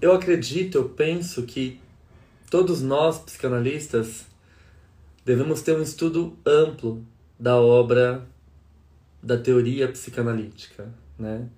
[0.00, 1.80] Eu acredito, eu penso que
[2.48, 4.26] todos nós psicanalistas
[5.24, 7.04] devemos ter um estudo amplo
[7.38, 8.24] da obra
[9.20, 11.48] da teoria psicanalítica, né?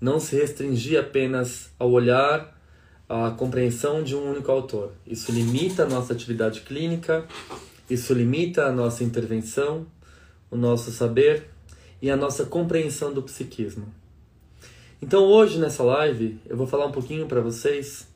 [0.00, 2.60] Não se restringir apenas ao olhar,
[3.08, 4.92] à compreensão de um único autor.
[5.06, 7.24] Isso limita a nossa atividade clínica,
[7.88, 9.86] isso limita a nossa intervenção,
[10.50, 11.48] o nosso saber
[12.02, 13.86] e a nossa compreensão do psiquismo.
[15.04, 18.08] Então hoje nessa live eu vou falar um pouquinho para vocês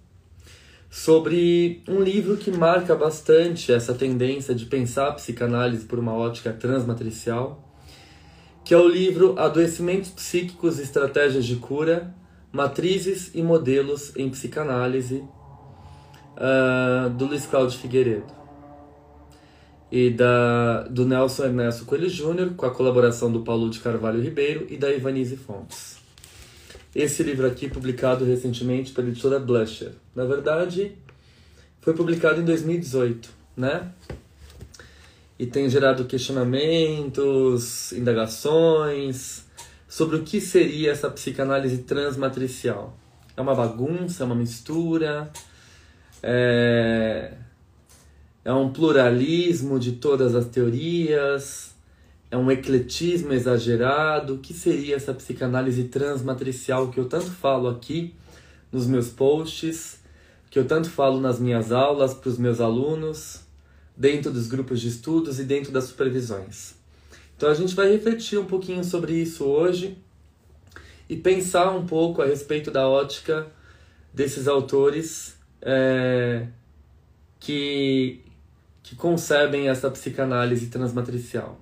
[0.89, 6.51] sobre um livro que marca bastante essa tendência de pensar a psicanálise por uma ótica
[6.51, 7.63] transmatricial,
[8.65, 12.15] que é o livro Adoecimentos Psíquicos e Estratégias de Cura,
[12.51, 15.23] Matrizes e Modelos em Psicanálise,
[16.39, 18.33] uh, do Luiz Cláudio Figueiredo.
[19.93, 24.67] E da, do Nelson Ernesto Coelho Júnior, com a colaboração do Paulo de Carvalho Ribeiro
[24.71, 25.98] e da Ivanise Fontes.
[26.95, 29.93] Esse livro aqui, publicado recentemente pela editora Blusher.
[30.15, 30.93] Na verdade,
[31.81, 33.93] foi publicado em 2018, né?
[35.39, 39.45] E tem gerado questionamentos, indagações
[39.89, 42.97] sobre o que seria essa psicanálise transmatricial.
[43.37, 45.31] É uma bagunça, é uma mistura,
[46.23, 47.33] é,
[48.45, 51.68] é um pluralismo de todas as teorias,
[52.31, 54.35] é um ecletismo exagerado?
[54.35, 58.15] O que seria essa psicanálise transmatricial que eu tanto falo aqui
[58.71, 59.99] nos meus posts,
[60.51, 63.41] que eu tanto falo nas minhas aulas para os meus alunos,
[63.97, 66.75] dentro dos grupos de estudos e dentro das supervisões?
[67.37, 69.97] Então a gente vai refletir um pouquinho sobre isso hoje
[71.09, 73.47] e pensar um pouco a respeito da ótica
[74.13, 76.47] desses autores é,
[77.41, 78.21] que,
[78.83, 81.61] que concebem essa psicanálise transmatricial.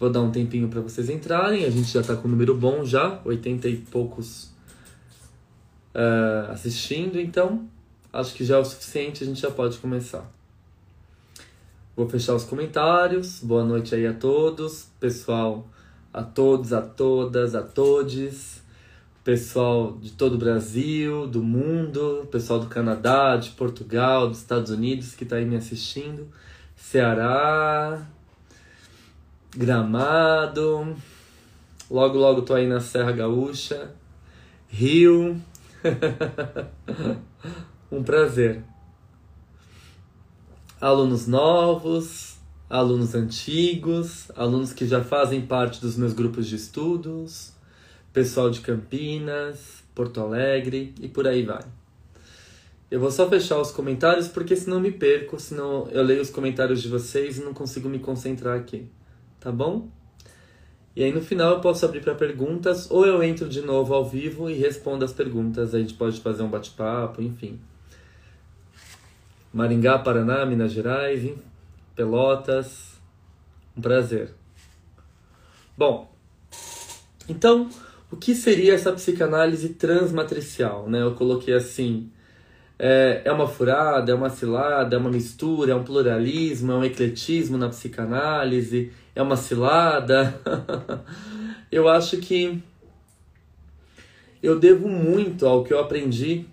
[0.00, 1.66] Vou dar um tempinho para vocês entrarem.
[1.66, 4.44] A gente já está com um número bom já, 80 e poucos
[5.94, 7.68] uh, assistindo, então
[8.10, 10.26] acho que já é o suficiente, a gente já pode começar.
[11.94, 13.40] Vou fechar os comentários.
[13.40, 15.68] Boa noite aí a todos, pessoal,
[16.14, 18.62] a todos, a todas, a todes,
[19.22, 25.14] pessoal de todo o Brasil, do mundo, pessoal do Canadá, de Portugal, dos Estados Unidos
[25.14, 26.26] que está aí me assistindo,
[26.74, 28.08] Ceará,
[29.56, 30.96] Gramado.
[31.90, 33.90] Logo, logo tô aí na Serra Gaúcha.
[34.68, 35.40] Rio.
[37.90, 38.62] um prazer.
[40.80, 42.36] Alunos novos,
[42.68, 47.52] alunos antigos, alunos que já fazem parte dos meus grupos de estudos,
[48.12, 51.64] pessoal de Campinas, Porto Alegre e por aí vai.
[52.88, 56.80] Eu vou só fechar os comentários porque senão me perco, senão eu leio os comentários
[56.80, 58.88] de vocês e não consigo me concentrar aqui
[59.40, 59.88] tá bom?
[60.94, 64.04] E aí no final eu posso abrir para perguntas ou eu entro de novo ao
[64.04, 65.74] vivo e respondo as perguntas.
[65.74, 67.58] A gente pode fazer um bate-papo, enfim.
[69.52, 71.28] Maringá, Paraná, Minas Gerais,
[71.96, 72.90] Pelotas.
[73.76, 74.34] Um prazer.
[75.76, 76.10] Bom,
[77.28, 77.70] então,
[78.10, 80.88] o que seria essa psicanálise transmatricial?
[80.88, 81.00] Né?
[81.00, 82.10] Eu coloquei assim:
[82.82, 86.82] é, é uma furada, é uma cilada, é uma mistura, é um pluralismo, é um
[86.84, 90.40] ecletismo na psicanálise, é uma cilada.
[91.70, 92.58] eu acho que
[94.42, 96.46] eu devo muito ao que eu aprendi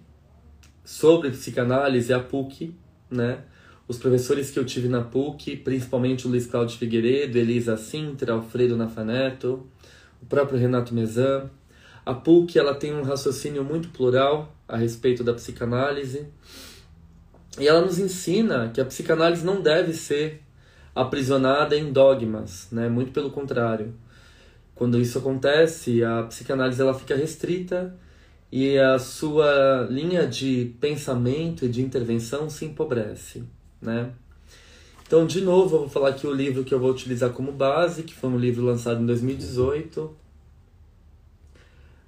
[0.83, 2.75] sobre psicanálise a PUC,
[3.09, 3.39] né?
[3.87, 8.75] Os professores que eu tive na PUC, principalmente o Luiz Cláudio Figueiredo, Elisa Sintra, Alfredo
[8.75, 9.65] Nafaneto,
[10.21, 11.49] o próprio Renato Mezan.
[12.07, 16.25] A PUC ela tem um raciocínio muito plural a respeito da psicanálise.
[17.59, 20.41] E ela nos ensina que a psicanálise não deve ser
[20.95, 22.87] aprisionada em dogmas, né?
[22.87, 23.93] Muito pelo contrário.
[24.73, 27.93] Quando isso acontece, a psicanálise ela fica restrita
[28.49, 33.43] e a sua linha de pensamento e de intervenção se empobrece,
[33.81, 34.13] né?
[35.05, 38.03] Então, de novo, eu vou falar aqui o livro que eu vou utilizar como base,
[38.03, 40.26] que foi um livro lançado em 2018,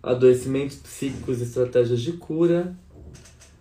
[0.02, 2.76] Adoecimentos Psíquicos e Estratégias de Cura,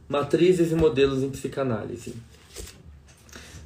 [0.08, 2.14] Matrizes e Modelos em Psicanálise.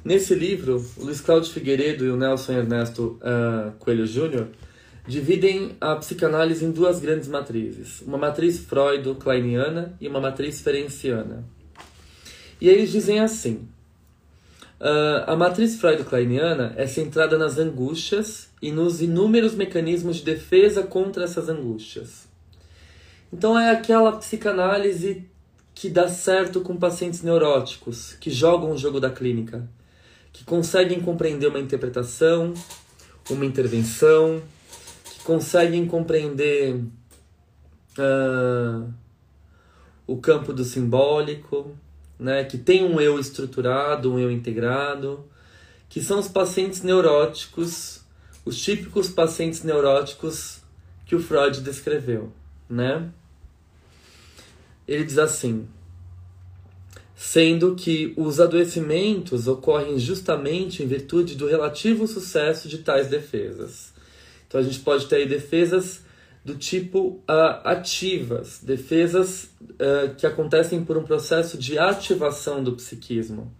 [0.03, 4.49] Nesse livro, Luiz Cláudio Figueiredo e o Nelson Ernesto uh, Coelho Júnior
[5.07, 11.45] dividem a psicanálise em duas grandes matrizes, uma matriz freudo-kleiniana e uma matriz ferenciana.
[12.59, 13.67] E eles dizem assim:
[14.81, 21.23] uh, a matriz freudo-kleiniana é centrada nas angústias e nos inúmeros mecanismos de defesa contra
[21.23, 22.32] essas angústias.
[23.33, 25.27] Então é aquela psicanálise
[25.73, 29.67] que dá certo com pacientes neuróticos, que jogam o jogo da clínica,
[30.31, 32.53] que conseguem compreender uma interpretação,
[33.27, 34.39] uma intervenção,
[35.23, 36.75] conseguem compreender
[37.97, 38.93] uh,
[40.05, 41.75] o campo do simbólico,
[42.19, 45.25] né, que tem um eu estruturado, um eu integrado,
[45.89, 48.01] que são os pacientes neuróticos,
[48.45, 50.61] os típicos pacientes neuróticos
[51.07, 52.31] que o Freud descreveu,
[52.69, 53.11] né?
[54.87, 55.67] Ele diz assim:
[57.15, 63.93] sendo que os adoecimentos ocorrem justamente em virtude do relativo sucesso de tais defesas.
[64.47, 66.01] Então a gente pode ter aí defesas
[66.43, 73.51] do tipo uh, ativas, defesas uh, que acontecem por um processo de ativação do psiquismo.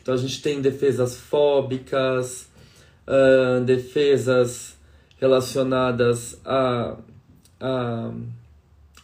[0.00, 2.48] Então a gente tem defesas fóbicas,
[3.06, 4.74] uh, defesas
[5.20, 6.96] relacionadas a,
[7.60, 8.12] a,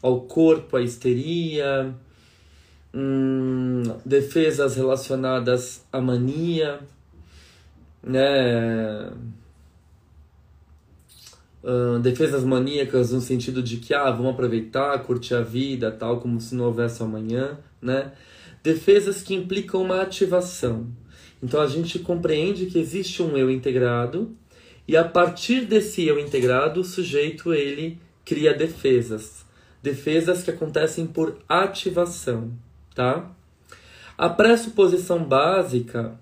[0.02, 1.94] ao corpo, à histeria,
[2.94, 6.80] hum, defesas relacionadas à mania,
[8.02, 9.10] né?
[12.00, 16.54] defesas maníacas no sentido de que ah, vamos aproveitar, curtir a vida, tal, como se
[16.54, 18.12] não houvesse amanhã, né?
[18.62, 20.86] Defesas que implicam uma ativação.
[21.42, 24.34] Então a gente compreende que existe um eu integrado
[24.86, 29.44] e a partir desse eu integrado, o sujeito ele cria defesas,
[29.88, 32.52] defesas que acontecem por ativação,
[32.94, 33.30] tá?
[34.16, 36.18] A pressuposição básica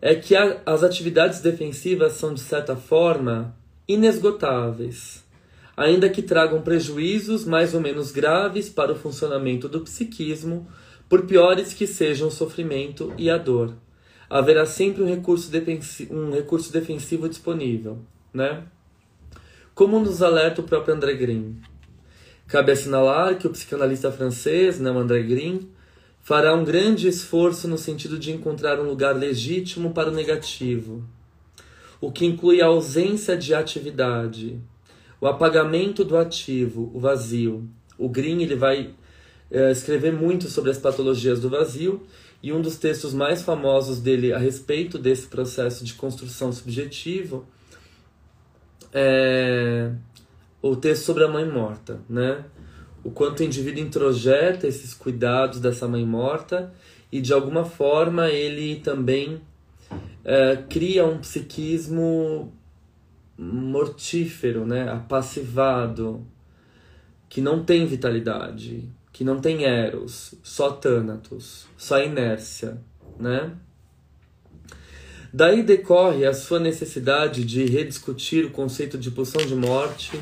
[0.00, 3.56] é que a, as atividades defensivas são de certa forma
[3.88, 5.24] inesgotáveis,
[5.76, 10.68] ainda que tragam prejuízos mais ou menos graves para o funcionamento do psiquismo,
[11.08, 13.74] por piores que sejam o sofrimento e a dor.
[14.28, 17.98] Haverá sempre um recurso, defensivo, um recurso defensivo disponível,
[18.32, 18.64] né?
[19.74, 21.60] Como nos alerta o próprio André Green.
[22.46, 25.68] Cabe assinalar que o psicanalista francês, né, André Green,
[26.20, 31.02] fará um grande esforço no sentido de encontrar um lugar legítimo para o negativo,
[32.00, 34.60] o que inclui a ausência de atividade,
[35.20, 37.68] o apagamento do ativo, o vazio.
[37.98, 38.90] O Green ele vai
[39.50, 42.02] é, escrever muito sobre as patologias do vazio
[42.42, 47.46] e um dos textos mais famosos dele a respeito desse processo de construção subjetivo
[48.92, 49.90] é
[50.62, 52.44] o texto sobre a mãe morta, né?
[53.02, 56.72] O quanto o indivíduo introjeta esses cuidados dessa mãe morta
[57.10, 59.42] e de alguma forma ele também
[60.24, 62.52] é, cria um psiquismo
[63.36, 64.88] mortífero, né?
[64.88, 66.24] apassivado,
[67.28, 72.78] que não tem vitalidade, que não tem eros, só tânatos, só inércia,
[73.18, 73.52] né?
[75.32, 80.20] Daí decorre a sua necessidade de rediscutir o conceito de pulsão de morte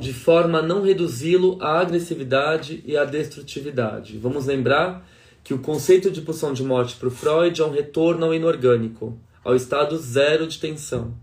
[0.00, 4.16] de forma a não reduzi-lo à agressividade e à destrutividade.
[4.16, 5.06] Vamos lembrar
[5.44, 9.18] que o conceito de pulsão de morte para o Freud é um retorno ao inorgânico,
[9.44, 11.14] ao estado zero de tensão.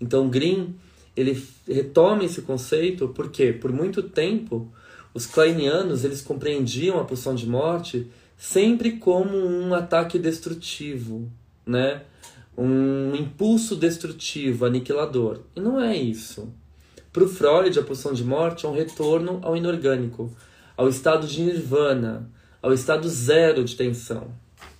[0.00, 0.74] Então Green
[1.16, 4.68] ele retoma esse conceito porque por muito tempo
[5.14, 11.30] os kleinianos eles compreendiam a pulsão de morte sempre como um ataque destrutivo,
[11.64, 12.02] né?
[12.58, 15.40] Um impulso destrutivo, aniquilador.
[15.54, 16.52] E não é isso.
[17.16, 20.30] Para o Freud, a pulsão de morte é um retorno ao inorgânico,
[20.76, 22.30] ao estado de nirvana,
[22.60, 24.30] ao estado zero de tensão,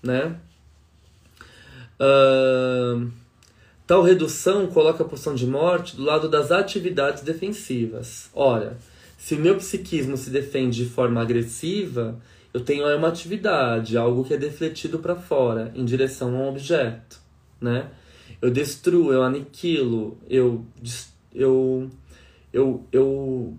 [0.02, 0.37] né?
[1.99, 3.11] Uh,
[3.87, 8.28] tal redução coloca a pulsão de morte do lado das atividades defensivas.
[8.35, 8.76] Ora,
[9.16, 12.21] se o meu psiquismo se defende de forma agressiva,
[12.52, 17.19] eu tenho uma atividade, algo que é defletido para fora, em direção a um objeto,
[17.59, 17.88] né?
[18.43, 20.66] Eu destruo, eu aniquilo, eu,
[21.35, 21.90] eu,
[22.56, 23.54] eu, eu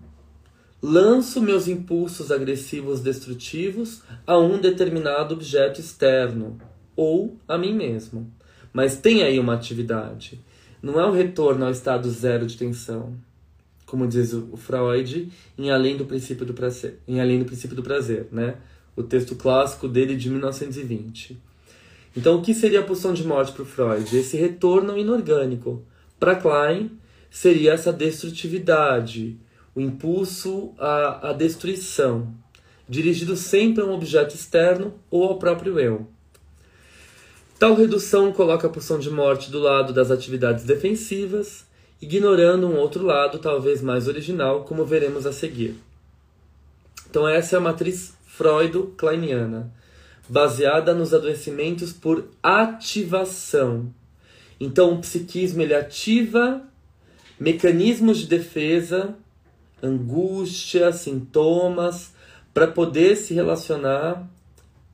[0.82, 6.58] lanço meus impulsos agressivos destrutivos a um determinado objeto externo
[6.96, 8.28] ou a mim mesmo.
[8.72, 10.40] Mas tem aí uma atividade.
[10.82, 13.14] Não é o retorno ao estado zero de tensão.
[13.86, 17.82] como diz o Freud, em Além do Princípio do Prazer, em Além do Princípio do
[17.82, 18.56] Prazer, né?
[18.96, 21.40] O texto clássico dele de 1920.
[22.16, 24.16] Então, o que seria a pulsão de morte para Freud?
[24.16, 25.82] Esse retorno inorgânico.
[26.18, 26.90] Para Klein,
[27.30, 29.38] seria essa destrutividade,
[29.74, 32.34] o impulso à, à destruição,
[32.88, 36.06] dirigido sempre a um objeto externo ou ao próprio eu.
[37.58, 41.66] Tal redução coloca a pulsão de morte do lado das atividades defensivas
[42.00, 45.76] ignorando um outro lado, talvez mais original, como veremos a seguir.
[47.10, 49.72] Então, essa é a matriz freudo-kleiniana,
[50.28, 53.92] baseada nos adoecimentos por ativação.
[54.60, 56.62] Então, o psiquismo ele ativa
[57.38, 59.16] mecanismos de defesa,
[59.82, 62.12] angústia, sintomas,
[62.52, 64.28] para poder se relacionar,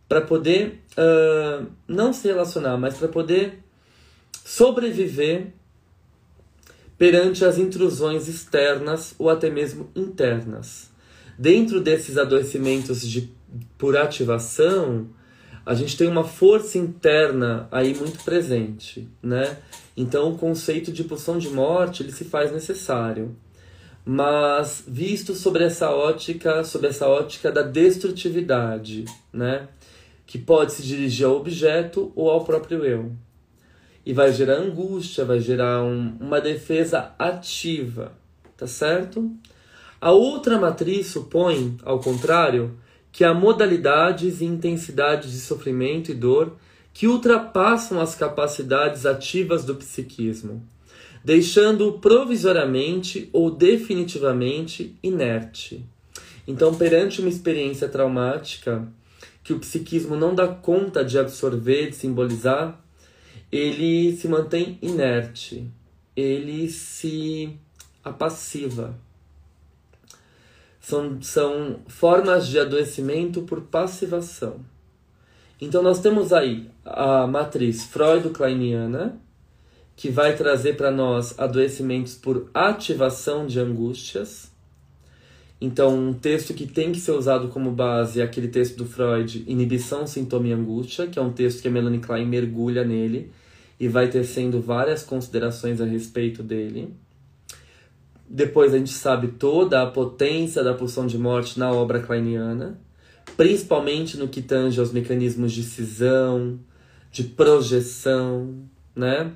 [0.08, 3.60] para poder uh, não se relacionar, mas para poder
[4.44, 5.52] sobreviver
[6.98, 10.90] perante as intrusões externas ou até mesmo internas.
[11.38, 13.32] Dentro desses adoecimentos de,
[13.76, 15.08] por ativação,
[15.66, 19.56] a gente tem uma força interna aí muito presente, né?
[19.96, 23.36] Então o conceito de pulsão de morte ele se faz necessário,
[24.04, 29.68] mas visto sobre essa ótica, sobre essa ótica da destrutividade, né?
[30.26, 33.12] Que pode se dirigir ao objeto ou ao próprio eu
[34.06, 38.12] e vai gerar angústia, vai gerar um, uma defesa ativa,
[38.56, 39.30] tá certo?
[40.00, 42.76] A outra matriz supõe, ao contrário,
[43.10, 46.56] que há modalidades e intensidades de sofrimento e dor
[46.94, 50.62] que ultrapassam as capacidades ativas do psiquismo,
[51.24, 55.84] deixando-o provisoriamente ou definitivamente inerte.
[56.46, 58.86] Então, perante uma experiência traumática
[59.42, 62.80] que o psiquismo não dá conta de absorver, de simbolizar,
[63.50, 65.68] ele se mantém inerte,
[66.16, 67.56] ele se
[68.04, 68.94] apassiva.
[70.80, 74.60] São, são formas de adoecimento por passivação.
[75.64, 79.18] Então nós temos aí a matriz freudo-kleiniana,
[79.96, 84.52] que vai trazer para nós adoecimentos por ativação de angústias.
[85.58, 89.42] Então, um texto que tem que ser usado como base é aquele texto do Freud,
[89.46, 93.30] Inibição, Sintoma e Angústia, que é um texto que a Melanie Klein mergulha nele
[93.80, 96.92] e vai tecendo várias considerações a respeito dele.
[98.28, 102.78] Depois a gente sabe toda a potência da pulsão de morte na obra kleiniana,
[103.36, 106.58] principalmente no que tange aos mecanismos de cisão,
[107.10, 108.54] de projeção,
[108.94, 109.32] né?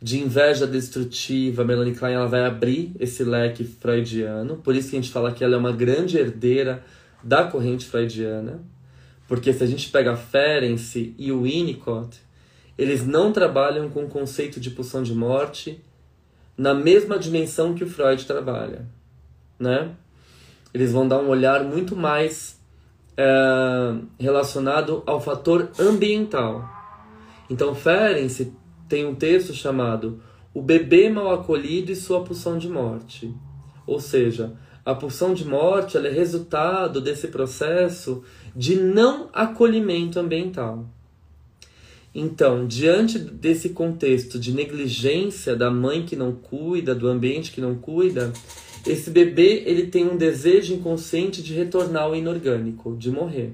[0.00, 4.96] De inveja destrutiva, a Melanie Klein ela vai abrir esse leque freudiano, por isso que
[4.96, 6.84] a gente fala que ela é uma grande herdeira
[7.22, 8.62] da corrente freudiana,
[9.26, 12.18] porque se a gente pega Ferenczi e o Winnicott,
[12.76, 15.82] eles não trabalham com o conceito de pulsão de morte
[16.56, 18.86] na mesma dimensão que o Freud trabalha,
[19.58, 19.94] né?
[20.74, 22.60] Eles vão dar um olhar muito mais
[23.16, 26.68] é, relacionado ao fator ambiental.
[27.48, 28.52] Então, Ferenczi
[28.88, 30.20] tem um texto chamado
[30.52, 33.32] O Bebê Mal Acolhido e Sua Pulsão de Morte.
[33.86, 34.54] Ou seja,
[34.84, 38.22] a pulsão de morte é resultado desse processo
[38.54, 40.86] de não acolhimento ambiental.
[42.14, 47.74] Então, diante desse contexto de negligência da mãe que não cuida, do ambiente que não
[47.74, 48.32] cuida,
[48.86, 53.52] esse bebê ele tem um desejo inconsciente de retornar ao inorgânico, de morrer.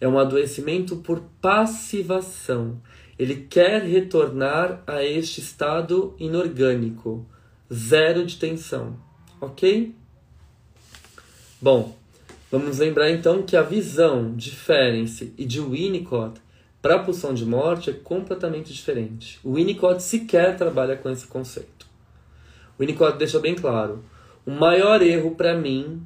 [0.00, 2.80] É um adoecimento por passivação.
[3.18, 7.24] Ele quer retornar a este estado inorgânico,
[7.72, 8.96] zero de tensão,
[9.40, 9.94] ok?
[11.60, 11.96] Bom,
[12.50, 16.40] vamos lembrar então que a visão de Ferenczi e de Winnicott
[16.82, 19.38] para a pulsão de morte é completamente diferente.
[19.42, 21.86] O Winnicott sequer trabalha com esse conceito.
[22.76, 24.04] O Winnicott deixa bem claro:
[24.46, 26.02] o maior erro para mim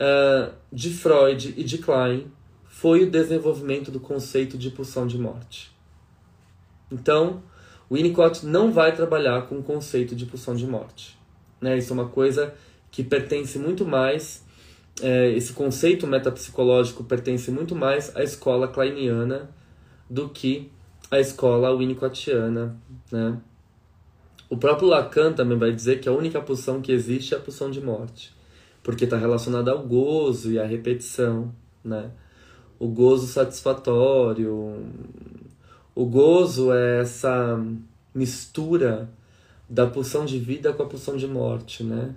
[0.00, 2.26] uh, de Freud e de Klein
[2.64, 5.72] foi o desenvolvimento do conceito de pulsão de morte.
[6.90, 7.42] Então,
[7.88, 11.18] o Winnicott não vai trabalhar com o conceito de pulsão de morte.
[11.60, 11.78] Né?
[11.78, 12.54] Isso é uma coisa
[12.90, 14.44] que pertence muito mais,
[15.00, 19.50] é, esse conceito metapsicológico pertence muito mais à escola kleiniana
[20.10, 20.70] do que
[21.10, 22.76] a escola winnicottiana,
[23.10, 23.38] né?
[24.52, 27.70] O próprio Lacan também vai dizer que a única pulsão que existe é a pulsão
[27.70, 28.34] de morte,
[28.82, 31.50] porque está relacionada ao gozo e à repetição,
[31.82, 32.10] né?
[32.78, 34.76] O gozo satisfatório,
[35.94, 37.58] o gozo é essa
[38.14, 39.08] mistura
[39.70, 42.14] da pulsão de vida com a pulsão de morte, né?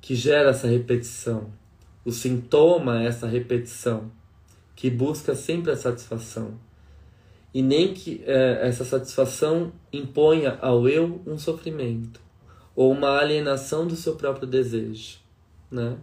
[0.00, 1.48] Que gera essa repetição.
[2.04, 4.08] O sintoma é essa repetição,
[4.76, 6.54] que busca sempre a satisfação
[7.54, 12.20] e nem que é, essa satisfação imponha ao eu um sofrimento.
[12.76, 15.18] ou uma alienação do seu próprio desejo,
[15.70, 15.96] né?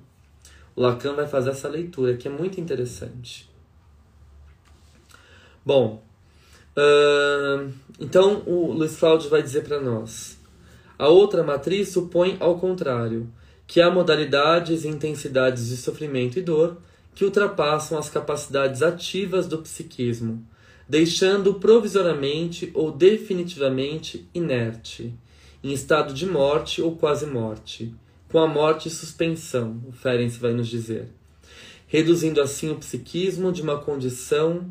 [0.73, 3.49] O Lacan vai fazer essa leitura que é muito interessante.
[5.65, 6.01] Bom,
[6.77, 10.39] uh, então o Luiz Cláudio vai dizer para nós:
[10.97, 13.29] a outra matriz supõe ao contrário,
[13.67, 16.77] que há modalidades e intensidades de sofrimento e dor
[17.13, 20.45] que ultrapassam as capacidades ativas do psiquismo,
[20.91, 25.13] deixando-o provisoriamente ou definitivamente inerte,
[25.63, 27.95] em estado de morte ou quase morte,
[28.27, 31.07] com a morte e suspensão, o Ferenc vai nos dizer,
[31.87, 34.69] reduzindo assim o psiquismo de uma condição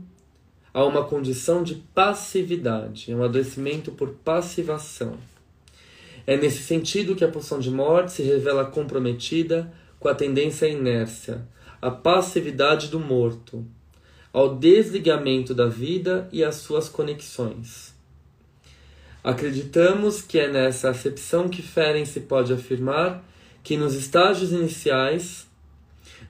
[0.75, 5.15] a uma condição de passividade, um adoecimento por passivação.
[6.27, 10.71] É nesse sentido que a pulsão de morte se revela comprometida com a tendência à
[10.71, 11.49] inércia,
[11.81, 13.67] à passividade do morto,
[14.33, 17.95] ao desligamento da vida e às suas conexões.
[19.23, 23.25] Acreditamos que é nessa acepção que Ferenc pode afirmar
[23.63, 25.47] que nos estágios iniciais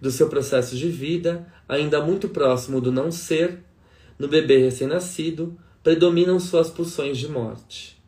[0.01, 3.59] do seu processo de vida, ainda muito próximo do não ser,
[4.19, 7.99] no bebê recém-nascido, predominam suas pulsões de morte.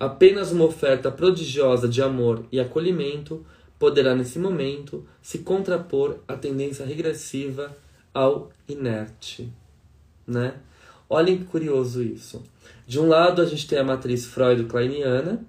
[0.00, 3.46] Apenas uma oferta prodigiosa de amor e acolhimento
[3.78, 7.76] poderá, nesse momento, se contrapor à tendência regressiva
[8.14, 9.52] ao inerte.
[10.26, 10.54] Né?
[11.10, 12.42] Olhem que curioso isso.
[12.86, 15.44] De um lado, a gente tem a matriz Freud-Kleiniana,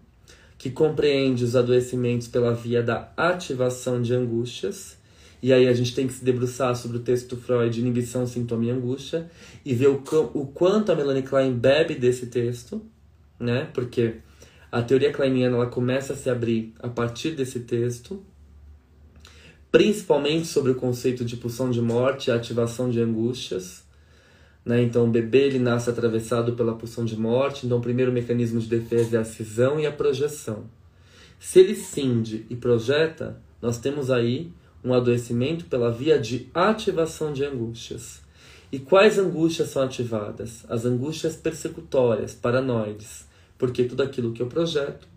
[0.57, 4.97] que compreende os adoecimentos pela via da ativação de angústias.
[5.41, 8.71] E aí a gente tem que se debruçar sobre o texto Freud, Inibição, Sintoma e
[8.71, 9.29] Angústia,
[9.63, 10.03] e ver o,
[10.33, 12.81] o quanto a Melanie Klein bebe desse texto,
[13.39, 13.69] né?
[13.73, 14.15] Porque
[14.71, 18.23] a teoria kleiniana ela começa a se abrir a partir desse texto,
[19.75, 23.83] principalmente sobre o conceito de pulsão de morte e ativação de angústias.
[24.63, 24.81] Né?
[24.81, 28.67] Então, o bebê ele nasce atravessado pela pulsão de morte, então o primeiro mecanismo de
[28.67, 30.63] defesa é a cisão e a projeção.
[31.37, 34.49] Se ele cinde e projeta, nós temos aí
[34.81, 38.21] um adoecimento pela via de ativação de angústias.
[38.71, 40.63] E quais angústias são ativadas?
[40.69, 43.25] As angústias persecutórias, paranoides
[43.57, 45.07] porque tudo aquilo que eu projeto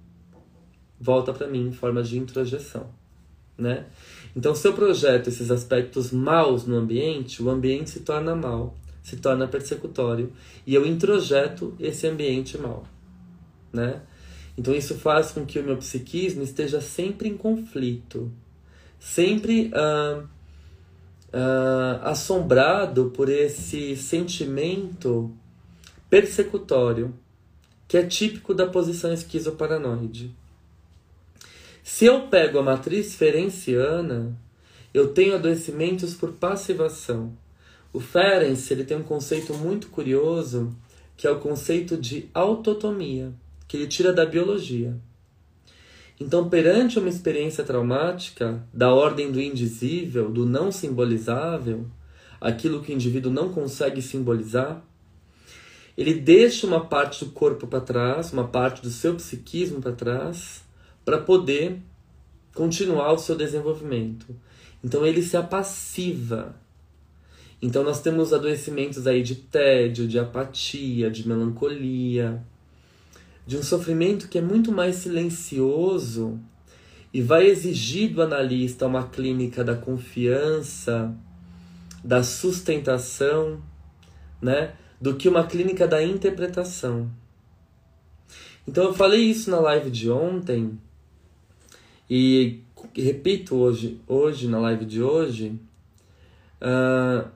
[1.00, 2.88] volta para mim em forma de introjeção,
[3.56, 3.86] né?
[4.38, 8.72] Então, se eu projeto esses aspectos maus no ambiente, o ambiente se torna mal,
[9.02, 10.32] se torna persecutório,
[10.64, 12.84] e eu introjeto esse ambiente mal,
[13.72, 14.00] né?
[14.56, 18.30] Então, isso faz com que o meu psiquismo esteja sempre em conflito,
[18.96, 25.32] sempre uh, uh, assombrado por esse sentimento
[26.08, 27.12] persecutório
[27.88, 30.32] que é típico da posição esquizoparanoide.
[31.90, 34.38] Se eu pego a matriz ferenciana,
[34.92, 37.32] eu tenho adoecimentos por passivação.
[37.94, 40.76] O Ferenc ele tem um conceito muito curioso,
[41.16, 43.32] que é o conceito de autotomia,
[43.66, 44.94] que ele tira da biologia.
[46.20, 51.86] Então, perante uma experiência traumática da ordem do indizível, do não simbolizável,
[52.38, 54.84] aquilo que o indivíduo não consegue simbolizar,
[55.96, 60.67] ele deixa uma parte do corpo para trás, uma parte do seu psiquismo para trás,
[61.08, 61.80] para poder
[62.54, 64.26] continuar o seu desenvolvimento.
[64.84, 66.54] Então ele se apassiva.
[67.62, 72.44] Então nós temos adoecimentos aí de tédio, de apatia, de melancolia,
[73.46, 76.38] de um sofrimento que é muito mais silencioso
[77.10, 81.16] e vai exigir do analista uma clínica da confiança,
[82.04, 83.62] da sustentação,
[84.42, 84.74] né?
[85.00, 87.10] do que uma clínica da interpretação.
[88.66, 90.78] Então eu falei isso na live de ontem
[92.08, 92.62] e
[92.94, 95.58] repito hoje, hoje na live de hoje,
[96.62, 97.28] uh,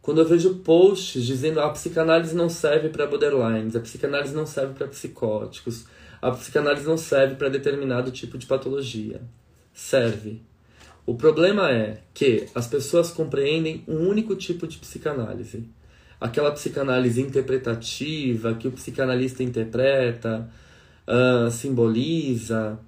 [0.00, 4.74] quando eu vejo posts dizendo a psicanálise não serve para borderlines, a psicanálise não serve
[4.74, 5.86] para psicóticos,
[6.20, 9.20] a psicanálise não serve para determinado tipo de patologia.
[9.72, 10.42] Serve.
[11.06, 15.68] O problema é que as pessoas compreendem um único tipo de psicanálise
[16.20, 20.48] aquela psicanálise interpretativa que o psicanalista interpreta,
[21.06, 22.78] uh, simboliza.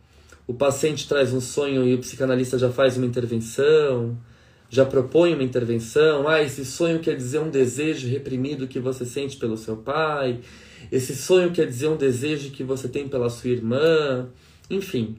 [0.46, 4.18] O paciente traz um sonho e o psicanalista já faz uma intervenção,
[4.68, 6.28] já propõe uma intervenção.
[6.28, 10.40] Ah, esse sonho quer dizer um desejo reprimido que você sente pelo seu pai.
[10.90, 14.28] Esse sonho quer dizer um desejo que você tem pela sua irmã.
[14.68, 15.16] Enfim.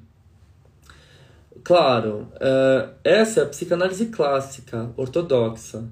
[1.64, 5.84] Claro, uh, essa é a psicanálise clássica, ortodoxa.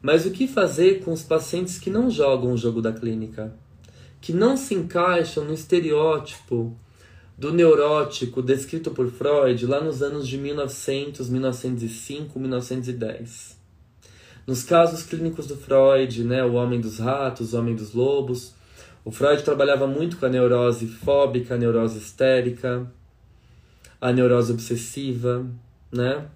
[0.00, 3.54] Mas o que fazer com os pacientes que não jogam o jogo da clínica?
[4.20, 6.76] Que não se encaixam no estereótipo
[7.42, 13.58] do neurótico descrito por Freud lá nos anos de 1900, 1905, 1910.
[14.46, 18.54] Nos casos clínicos do Freud, né, o homem dos ratos, o homem dos lobos,
[19.04, 22.88] o Freud trabalhava muito com a neurose fóbica, a neurose histérica,
[24.00, 25.44] a neurose obsessiva,
[25.90, 26.26] né?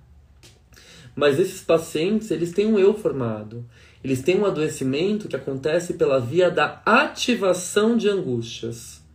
[1.14, 3.64] Mas esses pacientes, eles têm um eu formado.
[4.02, 9.05] Eles têm um adoecimento que acontece pela via da ativação de angústias.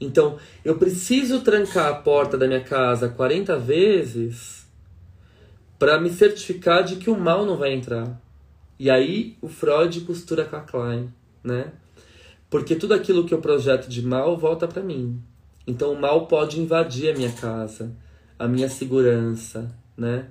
[0.00, 4.66] Então, eu preciso trancar a porta da minha casa 40 vezes
[5.78, 8.20] para me certificar de que o mal não vai entrar.
[8.78, 11.12] E aí o Freud costura com a Klein,
[11.44, 11.72] né?
[12.48, 15.22] Porque tudo aquilo que eu projeto de mal volta para mim.
[15.66, 17.94] Então o mal pode invadir a minha casa,
[18.38, 20.26] a minha segurança, né?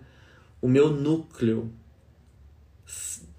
[0.61, 1.71] o meu núcleo,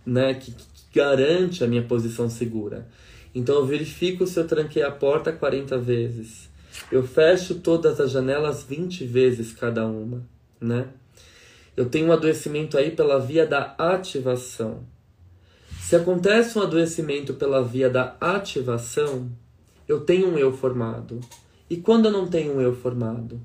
[0.05, 0.65] né, que, que
[0.95, 2.89] garante a minha posição segura.
[3.35, 6.49] Então eu verifico se eu tranquei a porta 40 vezes.
[6.91, 10.23] Eu fecho todas as janelas 20 vezes cada uma,
[10.61, 10.89] né?
[11.77, 14.85] Eu tenho um adoecimento aí pela via da ativação.
[15.81, 19.31] Se acontece um adoecimento pela via da ativação,
[19.89, 21.21] eu tenho um eu formado.
[21.69, 23.41] E quando eu não tenho um eu formado?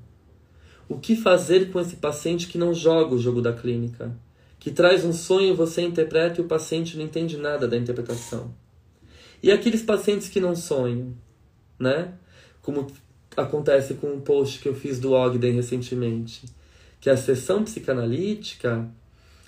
[0.88, 4.16] O que fazer com esse paciente que não joga o jogo da clínica?
[4.58, 8.54] Que traz um sonho, você interpreta e o paciente não entende nada da interpretação.
[9.46, 11.14] E aqueles pacientes que não sonham,
[11.78, 12.14] né?
[12.60, 12.88] Como
[13.36, 16.46] acontece com um post que eu fiz do Ogden recentemente,
[17.00, 18.90] que a sessão psicanalítica,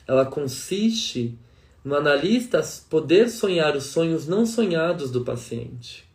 [0.06, 1.36] ela consiste
[1.84, 6.08] no analista poder sonhar os sonhos não sonhados do paciente.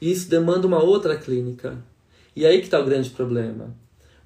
[0.00, 1.84] E isso demanda uma outra clínica,
[2.34, 3.76] e aí que está o grande problema.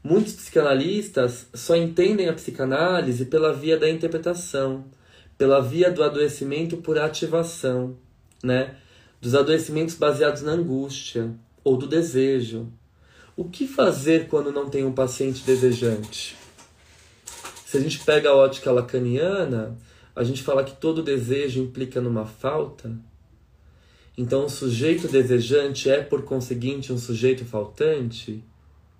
[0.01, 4.85] Muitos psicanalistas só entendem a psicanálise pela via da interpretação,
[5.37, 7.97] pela via do adoecimento por ativação,
[8.43, 8.77] né?
[9.21, 11.31] Dos adoecimentos baseados na angústia
[11.65, 12.69] ou do desejo.
[13.37, 16.37] O que fazer quando não tem um paciente desejante?
[17.67, 19.77] Se a gente pega a ótica lacaniana,
[20.15, 22.97] a gente fala que todo desejo implica numa falta,
[24.19, 28.43] então, o sujeito desejante é, por conseguinte, um sujeito faltante?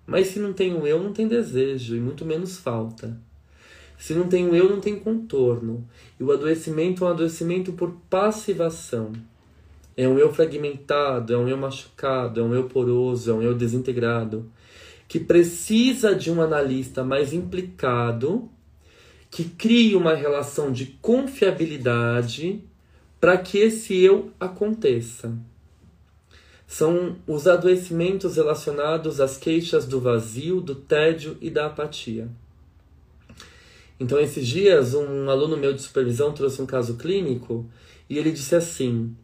[0.05, 3.19] Mas se não tem um eu, não tem desejo, e muito menos falta.
[3.97, 5.87] Se não tem eu, não tem contorno.
[6.19, 9.11] E o adoecimento é um adoecimento por passivação.
[9.95, 13.55] É um eu fragmentado, é um eu machucado, é um eu poroso, é um eu
[13.55, 14.49] desintegrado,
[15.07, 18.47] que precisa de um analista mais implicado,
[19.31, 22.63] que crie uma relação de confiabilidade
[23.19, 25.35] para que esse eu aconteça.
[26.67, 32.29] São os adoecimentos relacionados às queixas do vazio, do tédio e da apatia.
[33.99, 37.69] Então, esses dias, um aluno meu de supervisão trouxe um caso clínico
[38.09, 39.15] e ele disse assim: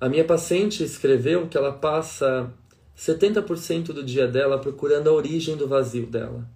[0.00, 2.52] A minha paciente escreveu que ela passa
[2.96, 6.46] 70% do dia dela procurando a origem do vazio dela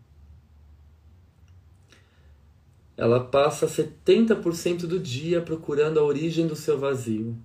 [2.96, 7.36] ela passa 70% do dia procurando a origem do seu vazio.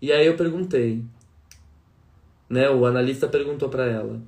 [0.00, 1.04] E aí eu perguntei,
[2.48, 4.20] né, o analista perguntou para ela: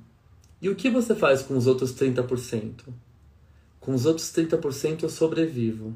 [0.61, 2.85] "E o que você faz com os outros 30%?"
[3.89, 5.95] Com os outros 30% eu sobrevivo.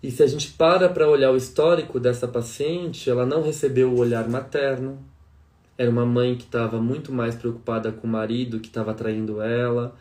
[0.00, 3.98] E se a gente para para olhar o histórico dessa paciente, ela não recebeu o
[3.98, 5.04] olhar materno.
[5.76, 9.96] Era uma mãe que estava muito mais preocupada com o marido que estava traindo ela,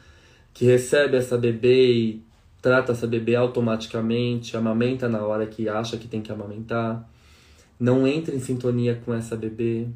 [0.54, 2.24] que recebe essa bebê e
[2.62, 7.10] trata essa bebê automaticamente, amamenta na hora que acha que tem que amamentar,
[7.80, 9.88] não entra em sintonia com essa bebê,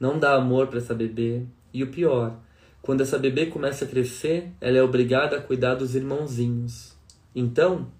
[0.00, 1.44] não dá amor para essa bebê.
[1.72, 2.40] E o pior,
[2.84, 6.94] quando essa bebê começa a crescer, ela é obrigada a cuidar dos irmãozinhos.
[7.34, 7.90] Então,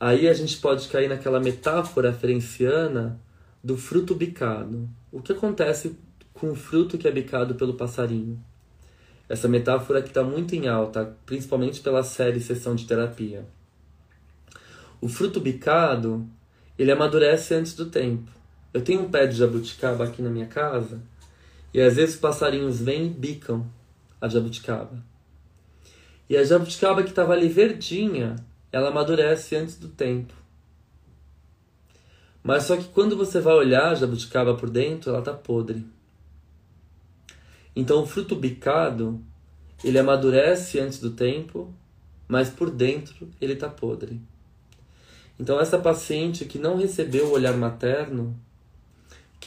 [0.00, 3.20] aí a gente pode cair naquela metáfora ferenciana
[3.62, 4.88] do fruto bicado.
[5.12, 5.98] O que acontece
[6.32, 8.42] com o fruto que é bicado pelo passarinho?
[9.28, 13.44] Essa metáfora que está muito em alta, principalmente pela série Sessão de Terapia.
[14.98, 16.26] O fruto bicado,
[16.78, 18.30] ele amadurece antes do tempo.
[18.72, 21.02] Eu tenho um pé de jabuticaba aqui na minha casa
[21.74, 23.75] e às vezes os passarinhos vêm e bicam
[24.20, 25.02] a jabuticaba.
[26.28, 28.36] E a jabuticaba que estava ali verdinha,
[28.72, 30.34] ela amadurece antes do tempo.
[32.42, 35.84] Mas só que quando você vai olhar a jabuticaba por dentro, ela está podre.
[37.74, 39.20] Então o fruto bicado,
[39.84, 41.74] ele amadurece antes do tempo,
[42.26, 44.20] mas por dentro ele está podre.
[45.38, 48.38] Então essa paciente que não recebeu o olhar materno,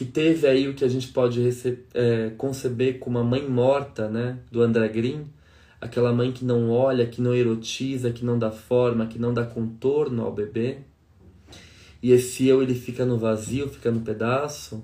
[0.00, 1.46] que teve aí o que a gente pode
[1.92, 5.26] é, conceber como a mãe morta, né, do André Green,
[5.78, 9.44] aquela mãe que não olha, que não erotiza, que não dá forma, que não dá
[9.44, 10.78] contorno ao bebê.
[12.02, 14.82] E esse eu ele fica no vazio, fica no pedaço,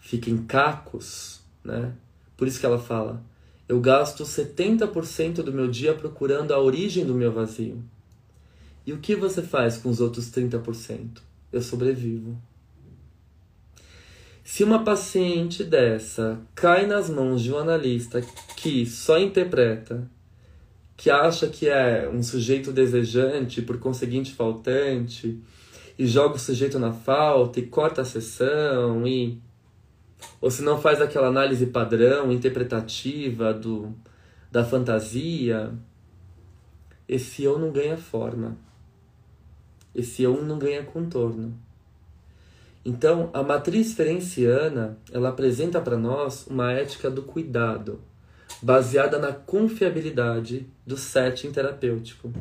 [0.00, 1.92] fica em cacos, né?
[2.36, 3.22] Por isso que ela fala:
[3.68, 7.80] eu gasto 70% do meu dia procurando a origem do meu vazio.
[8.84, 11.20] E o que você faz com os outros 30%?
[11.52, 12.49] Eu sobrevivo.
[14.42, 18.20] Se uma paciente dessa cai nas mãos de um analista
[18.56, 20.10] que só interpreta,
[20.96, 25.40] que acha que é um sujeito desejante, por conseguinte faltante,
[25.98, 29.40] e joga o sujeito na falta e corta a sessão e
[30.40, 33.94] ou se não faz aquela análise padrão interpretativa do
[34.50, 35.72] da fantasia,
[37.08, 38.56] esse eu não ganha forma.
[39.94, 41.56] Esse eu não ganha contorno.
[42.84, 48.00] Então, a matriz ferenciana, ela apresenta para nós uma ética do cuidado,
[48.62, 52.32] baseada na confiabilidade do setting terapêutico.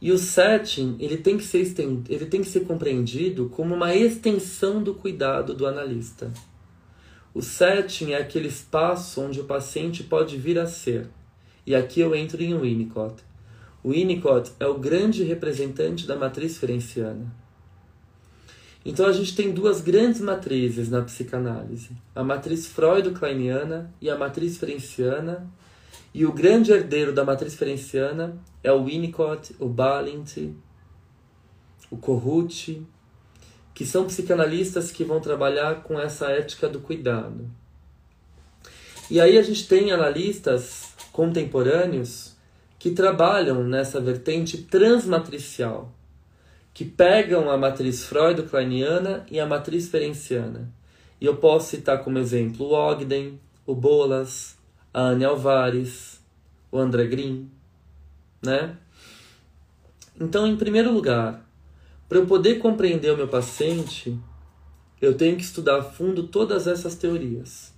[0.00, 1.60] E o setting, ele tem que ser
[2.08, 6.32] ele tem que ser compreendido como uma extensão do cuidado do analista.
[7.34, 11.08] O setting é aquele espaço onde o paciente pode vir a ser.
[11.66, 13.22] E aqui eu entro em Winnicott.
[13.82, 17.43] O Winnicott é o grande representante da matriz ferenciana.
[18.84, 24.58] Então a gente tem duas grandes matrizes na psicanálise: a matriz freudo-kleiniana e a matriz
[24.58, 25.48] ferenciana.
[26.12, 30.52] E o grande herdeiro da matriz ferenciana é o Winnicott, o Balint,
[31.90, 32.86] o Corrucci,
[33.74, 37.50] que são psicanalistas que vão trabalhar com essa ética do cuidado.
[39.10, 42.36] E aí a gente tem analistas contemporâneos
[42.78, 45.92] que trabalham nessa vertente transmatricial
[46.74, 50.68] que pegam a matriz freudo-kleiniana e a matriz ferenciana.
[51.20, 54.58] E eu posso citar como exemplo o Ogden, o Bolas,
[54.92, 56.20] a Anne Alvares,
[56.72, 57.48] o André Green,
[58.42, 58.76] né?
[60.20, 61.48] Então, em primeiro lugar,
[62.08, 64.18] para eu poder compreender o meu paciente,
[65.00, 67.72] eu tenho que estudar a fundo todas essas teorias.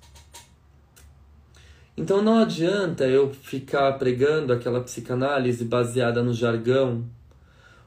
[1.97, 7.07] Então não adianta eu ficar pregando aquela psicanálise baseada no jargão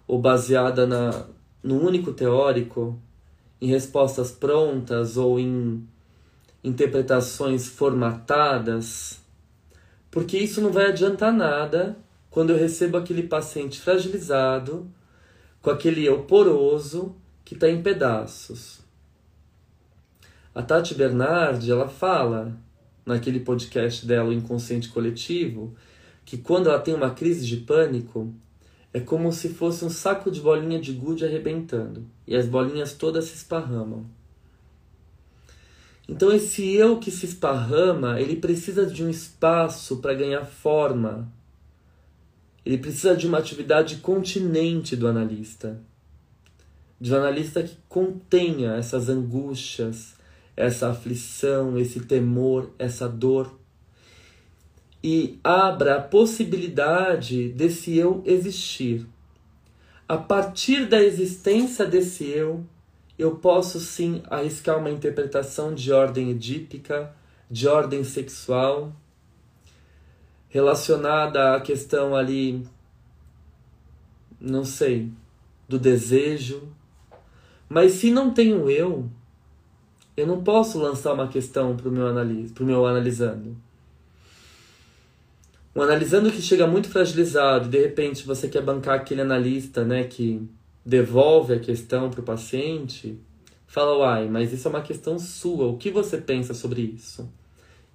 [0.10, 1.28] ou baseada na,
[1.62, 3.00] no único teórico,
[3.62, 5.88] em respostas prontas ou em
[6.64, 9.20] interpretações formatadas,
[10.10, 11.96] porque isso não vai adiantar nada
[12.32, 14.90] quando eu recebo aquele paciente fragilizado,
[15.62, 18.80] com aquele eu poroso que está em pedaços.
[20.56, 22.58] A Tati Bernardi, ela fala
[23.06, 25.76] naquele podcast dela, o Inconsciente Coletivo,
[26.26, 28.34] que quando ela tem uma crise de pânico,
[28.94, 33.26] é como se fosse um saco de bolinha de gude arrebentando, e as bolinhas todas
[33.26, 34.06] se esparramam.
[36.08, 41.32] Então esse eu que se esparrama, ele precisa de um espaço para ganhar forma.
[42.66, 45.80] Ele precisa de uma atividade continente do analista.
[47.00, 50.16] De um analista que contenha essas angústias,
[50.58, 53.59] essa aflição, esse temor, essa dor
[55.04, 59.08] e abra a possibilidade desse eu existir.
[60.08, 62.66] A partir da existência desse eu,
[63.18, 67.14] eu posso sim arriscar uma interpretação de ordem edípica,
[67.50, 68.94] de ordem sexual,
[70.50, 72.66] relacionada à questão ali,
[74.40, 75.12] não sei,
[75.68, 76.64] do desejo.
[77.68, 79.10] Mas se não tenho eu,
[80.18, 83.56] eu não posso lançar uma questão para o meu, analis meu analisando.
[85.76, 90.04] Um analisando que chega muito fragilizado e de repente você quer bancar aquele analista né,
[90.04, 90.42] que
[90.86, 93.20] devolve a questão para o paciente,
[93.68, 97.32] fala, uai, mas isso é uma questão sua, o que você pensa sobre isso?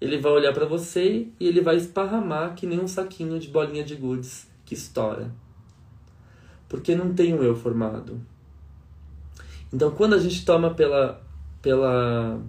[0.00, 3.82] Ele vai olhar para você e ele vai esparramar que nem um saquinho de bolinha
[3.82, 5.32] de goods que estoura.
[6.68, 8.20] Porque não tem um eu formado.
[9.72, 11.20] Então, quando a gente toma pela,
[11.60, 12.40] pela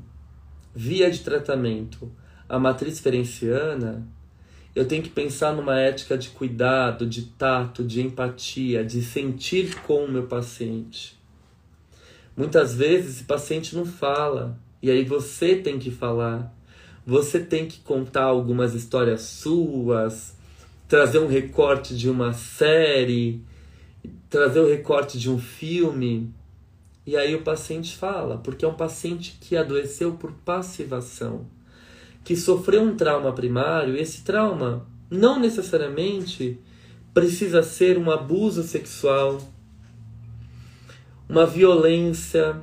[0.75, 2.11] via de tratamento
[2.47, 4.07] a matriz ferenciana,
[4.75, 10.03] eu tenho que pensar numa ética de cuidado, de tato, de empatia, de sentir com
[10.03, 11.17] o meu paciente.
[12.35, 16.53] Muitas vezes esse paciente não fala, e aí você tem que falar.
[17.07, 20.35] Você tem que contar algumas histórias suas,
[20.89, 23.41] trazer um recorte de uma série,
[24.29, 26.33] trazer o recorte de um filme.
[27.05, 31.45] E aí o paciente fala, porque é um paciente que adoeceu por passivação
[32.25, 36.59] que sofreu um trauma primário, esse trauma não necessariamente
[37.13, 39.39] precisa ser um abuso sexual,
[41.29, 42.59] uma violência.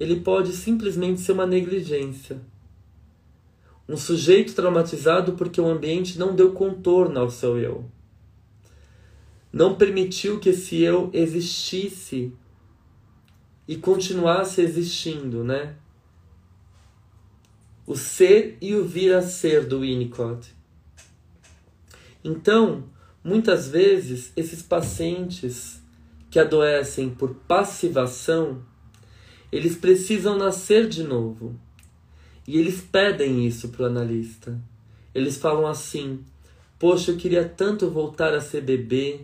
[0.00, 2.40] Ele pode simplesmente ser uma negligência.
[3.86, 7.84] Um sujeito traumatizado porque o ambiente não deu contorno ao seu eu.
[9.52, 12.32] Não permitiu que esse eu existisse
[13.66, 15.76] e continuasse existindo, né?
[17.88, 20.54] O ser e o vir a ser do Winnicott.
[22.22, 22.84] Então,
[23.24, 25.80] muitas vezes, esses pacientes
[26.30, 28.62] que adoecem por passivação,
[29.50, 31.58] eles precisam nascer de novo.
[32.46, 34.60] E eles pedem isso para o analista.
[35.14, 36.22] Eles falam assim:
[36.78, 39.20] Poxa, eu queria tanto voltar a ser bebê,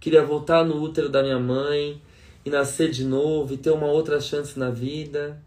[0.00, 2.02] queria voltar no útero da minha mãe
[2.44, 5.40] e nascer de novo e ter uma outra chance na vida.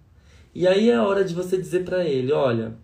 [0.56, 2.76] E aí é a hora de você dizer para ele: Olha,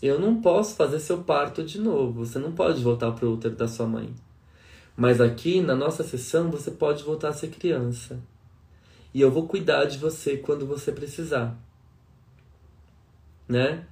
[0.00, 3.56] eu não posso fazer seu parto de novo, você não pode voltar para o útero
[3.56, 4.14] da sua mãe.
[4.96, 8.20] Mas aqui na nossa sessão você pode voltar a ser criança.
[9.12, 11.56] E eu vou cuidar de você quando você precisar.
[13.48, 13.84] Né?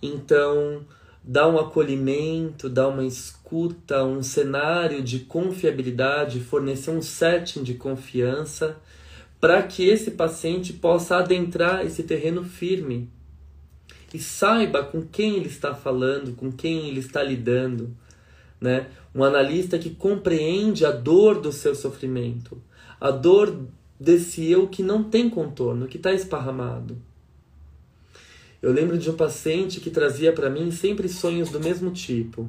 [0.00, 0.84] Então,
[1.22, 8.76] dá um acolhimento, dá uma escuta, um cenário de confiabilidade, fornecer um setting de confiança
[9.40, 13.10] para que esse paciente possa adentrar esse terreno firme
[14.12, 17.94] e saiba com quem ele está falando, com quem ele está lidando,
[18.60, 18.88] né?
[19.14, 22.60] Um analista que compreende a dor do seu sofrimento,
[23.00, 23.66] a dor
[23.98, 26.96] desse eu que não tem contorno, que está esparramado.
[28.62, 32.48] Eu lembro de um paciente que trazia para mim sempre sonhos do mesmo tipo.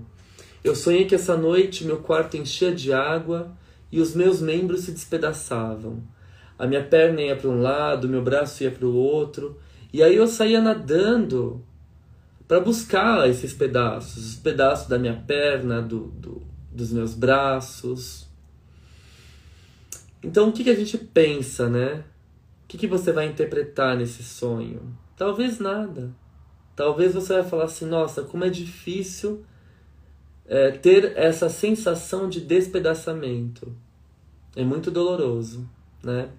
[0.63, 3.51] Eu sonhei que essa noite meu quarto enchia de água
[3.91, 6.01] e os meus membros se despedaçavam.
[6.57, 9.59] A minha perna ia para um lado, meu braço ia para o outro,
[9.93, 11.63] e aí eu saía nadando
[12.47, 16.41] para buscar esses pedaços, os pedaços da minha perna, do, do,
[16.71, 18.27] dos meus braços.
[20.23, 22.03] Então, o que, que a gente pensa, né?
[22.63, 24.97] O que, que você vai interpretar nesse sonho?
[25.15, 26.11] Talvez nada.
[26.75, 29.45] Talvez você vai falar assim: nossa, como é difícil
[30.45, 33.75] é, ter essa sensação de despedaçamento.
[34.55, 35.69] É muito doloroso,
[36.03, 36.29] né?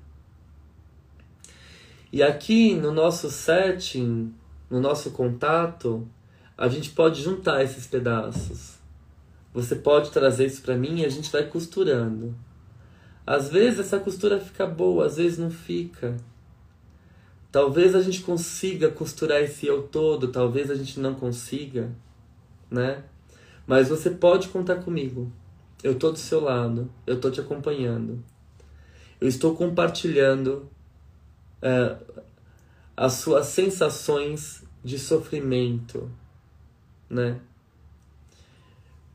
[2.11, 4.35] E aqui no nosso setting,
[4.71, 6.09] no nosso contato,
[6.57, 8.79] a gente pode juntar esses pedaços.
[9.53, 12.35] Você pode trazer isso para mim e a gente vai costurando.
[13.27, 16.17] Às vezes essa costura fica boa, às vezes não fica.
[17.53, 21.91] Talvez a gente consiga costurar esse eu todo, talvez a gente não consiga,
[22.71, 23.05] né?
[23.67, 25.31] Mas você pode contar comigo.
[25.83, 28.25] Eu tô do seu lado, eu tô te acompanhando.
[29.21, 30.71] Eu estou compartilhando
[31.63, 31.97] é,
[32.97, 36.11] as suas sensações de sofrimento,
[37.09, 37.41] né?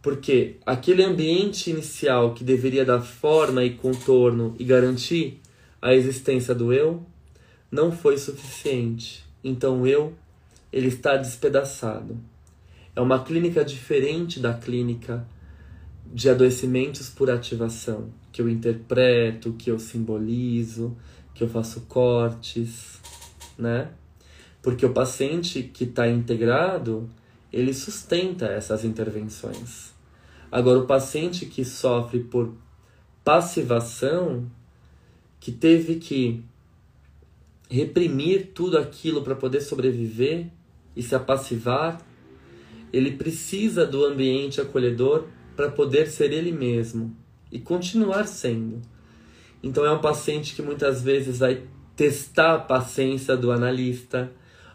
[0.02, 5.40] Porque aquele ambiente inicial que deveria dar forma e contorno e garantir
[5.82, 7.06] a existência do eu
[7.72, 9.24] não foi suficiente.
[9.44, 10.14] Então o eu
[10.72, 12.18] ele está despedaçado.
[12.96, 15.26] É uma clínica diferente da clínica
[16.14, 20.96] de adoecimentos por ativação, que eu interpreto, que eu simbolizo,
[21.34, 23.00] que eu faço cortes,
[23.58, 23.90] né?
[24.62, 27.10] Porque o paciente que está integrado,
[27.52, 29.94] ele sustenta essas intervenções.
[30.52, 32.54] Agora, o paciente que sofre por
[33.24, 34.50] passivação,
[35.40, 36.44] que teve que
[37.70, 40.48] reprimir tudo aquilo para poder sobreviver
[40.96, 42.00] e se apassivar,
[42.92, 47.16] ele precisa do ambiente acolhedor para poder ser ele mesmo
[47.52, 48.82] e continuar sendo.
[49.64, 51.64] Então é um paciente que muitas vezes vai
[51.96, 54.30] testar a paciência do analista,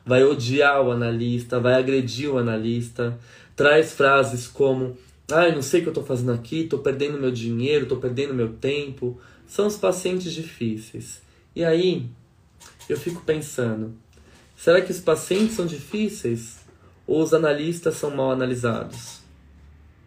[0.04, 3.18] vai odiar o analista, vai agredir o analista,
[3.54, 4.96] traz frases como:
[5.30, 7.98] "Ai, ah, não sei o que eu estou fazendo aqui, estou perdendo meu dinheiro, estou
[7.98, 9.20] perdendo meu tempo".
[9.46, 11.20] São os pacientes difíceis.
[11.54, 12.08] E aí
[12.88, 13.92] eu fico pensando:
[14.56, 16.60] será que os pacientes são difíceis
[17.06, 19.20] ou os analistas são mal analisados?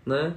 [0.04, 0.34] Né?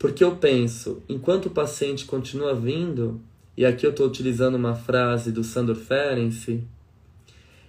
[0.00, 3.20] Porque eu penso, enquanto o paciente continua vindo,
[3.54, 6.64] e aqui eu estou utilizando uma frase do Sandor Ferenczi,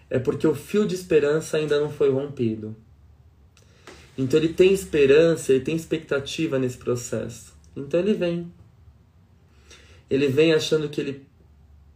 [0.09, 2.73] é porque o fio de esperança ainda não foi rompido.
[4.17, 7.53] Então ele tem esperança, ele tem expectativa nesse processo.
[7.75, 8.49] Então ele vem.
[10.09, 11.25] Ele vem achando que ele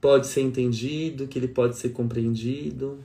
[0.01, 2.99] pode ser entendido, que ele pode ser compreendido,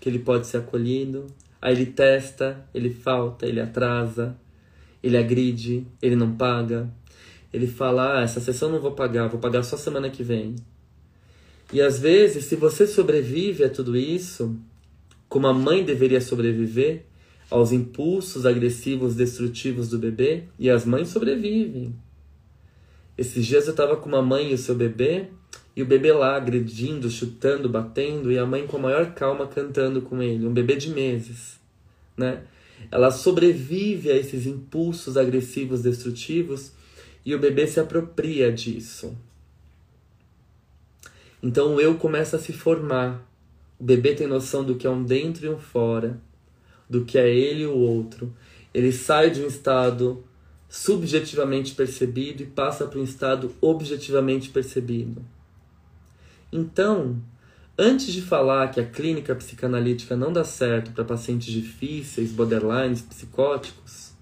[0.00, 1.28] que ele pode ser acolhido.
[1.60, 4.36] Aí ele testa, ele falta, ele atrasa,
[5.02, 6.88] ele agride, ele não paga.
[7.52, 10.54] Ele fala: ah, essa sessão não vou pagar, vou pagar só semana que vem.
[11.72, 14.56] E às vezes, se você sobrevive a tudo isso,
[15.28, 17.04] como a mãe deveria sobreviver
[17.50, 21.94] aos impulsos agressivos, destrutivos do bebê, e as mães sobrevivem.
[23.16, 25.26] Esses dias eu estava com uma mãe e o seu bebê,
[25.76, 30.00] e o bebê lá agredindo, chutando, batendo, e a mãe com a maior calma cantando
[30.02, 31.60] com ele, um bebê de meses,
[32.16, 32.42] né?
[32.90, 36.72] Ela sobrevive a esses impulsos agressivos, destrutivos,
[37.24, 39.16] e o bebê se apropria disso.
[41.42, 43.26] Então o eu começa a se formar.
[43.78, 46.20] O bebê tem noção do que é um dentro e um fora,
[46.88, 48.32] do que é ele e o outro.
[48.72, 50.24] Ele sai de um estado
[50.68, 55.22] subjetivamente percebido e passa para um estado objetivamente percebido.
[56.50, 57.20] Então,
[57.78, 64.12] antes de falar que a clínica psicanalítica não dá certo para pacientes difíceis, borderlines, psicóticos,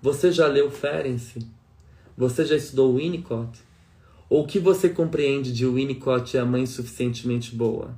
[0.00, 1.46] você já leu Ferenczi?
[2.16, 3.60] Você já estudou Winnicott?
[4.28, 7.96] Ou o que você compreende de Winnicott é a mãe suficientemente boa?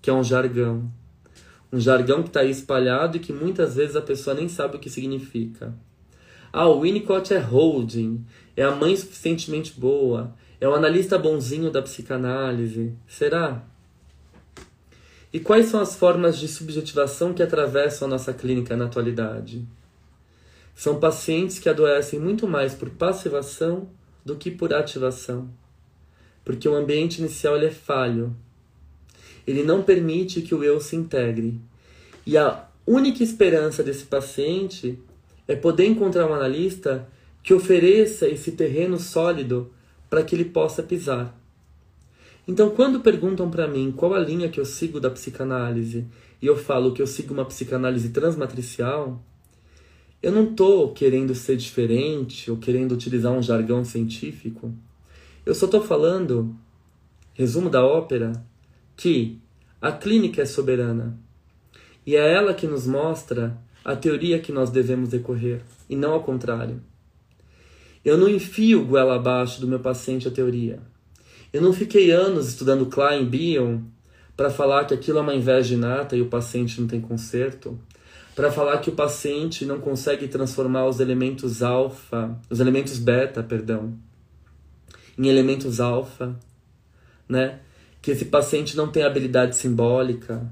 [0.00, 0.90] Que é um jargão.
[1.72, 4.78] Um jargão que está aí espalhado e que muitas vezes a pessoa nem sabe o
[4.78, 5.74] que significa.
[6.52, 8.24] Ah, o Winnicott é holding,
[8.56, 12.92] é a mãe suficientemente boa, é o analista bonzinho da psicanálise.
[13.06, 13.64] Será?
[15.32, 19.64] E quais são as formas de subjetivação que atravessam a nossa clínica na atualidade?
[20.74, 23.88] São pacientes que adoecem muito mais por passivação
[24.24, 25.48] do que por ativação,
[26.44, 28.34] porque o ambiente inicial é falho.
[29.46, 31.60] Ele não permite que o eu se integre.
[32.26, 34.98] E a única esperança desse paciente
[35.46, 37.08] é poder encontrar um analista
[37.42, 39.72] que ofereça esse terreno sólido
[40.08, 41.38] para que ele possa pisar.
[42.46, 46.06] Então, quando perguntam para mim qual a linha que eu sigo da psicanálise
[46.40, 49.22] e eu falo que eu sigo uma psicanálise transmatricial,
[50.22, 54.72] eu não estou querendo ser diferente ou querendo utilizar um jargão científico.
[55.44, 56.56] Eu só estou falando,
[57.34, 58.32] resumo da ópera,
[58.96, 59.38] que
[59.80, 61.18] a clínica é soberana
[62.08, 66.22] e é ela que nos mostra a teoria que nós devemos decorrer, e não ao
[66.22, 66.80] contrário.
[68.04, 70.80] Eu não enfio goela abaixo do meu paciente a teoria.
[71.52, 73.80] Eu não fiquei anos estudando Klein Bion
[74.36, 77.78] para falar que aquilo é uma inveja inata e o paciente não tem conserto,
[78.36, 83.98] para falar que o paciente não consegue transformar os elementos alfa, os elementos beta, perdão,
[85.18, 86.38] em elementos alfa,
[87.28, 87.58] né?
[88.00, 90.48] Que esse paciente não tem habilidade simbólica,